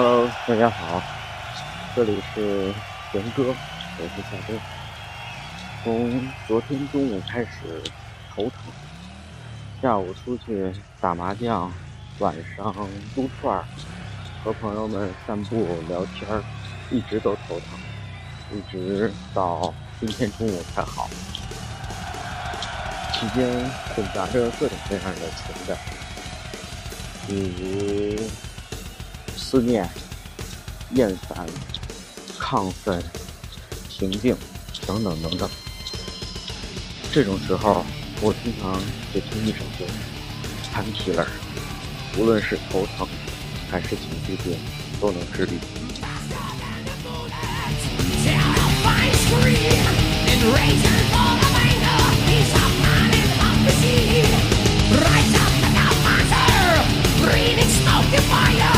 [0.00, 1.02] Hello，大家好，
[1.96, 2.72] 这里是
[3.10, 4.54] 贤哥，我是夏哥。
[5.82, 7.82] 从昨天中午开始
[8.32, 8.52] 头疼，
[9.82, 11.72] 下午出去打麻将，
[12.20, 12.72] 晚上
[13.16, 13.60] 撸串，
[14.44, 16.28] 和朋友们散步聊天，
[16.92, 17.76] 一直都头疼，
[18.52, 21.08] 一直到今天中午才好。
[23.14, 25.76] 期间混杂着各种各样的情感，
[27.26, 28.30] 比如
[29.50, 29.88] 思念、
[30.92, 31.46] 厌烦、
[32.38, 33.02] 亢奋、
[33.88, 34.36] 平静
[34.86, 35.48] 等等等等。
[37.10, 37.82] 这种时候，
[38.20, 38.74] 我经常
[39.10, 39.86] 会听一首歌
[40.76, 40.92] 《Pain》，
[42.18, 43.08] 无论是头疼
[43.70, 44.58] 还是情绪病，
[45.00, 45.58] 都能治愈。
[57.68, 58.77] stop the fire.